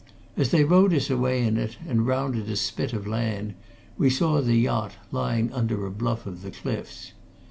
As 0.35 0.49
they 0.49 0.63
rowed 0.63 0.95
us 0.95 1.11
away 1.11 1.45
in 1.45 1.57
it, 1.57 1.77
and 1.87 2.07
rounded 2.07 2.49
a 2.49 2.55
spit 2.55 2.91
of 2.91 3.05
land, 3.05 3.53
we 3.99 4.09
saw 4.09 4.41
the 4.41 4.55
yacht, 4.55 4.93
lying 5.11 5.53
under 5.53 5.85
a 5.85 5.91
bluff 5.91 6.25
of 6.25 6.41
the 6.41 6.49
cliffs. 6.49 7.11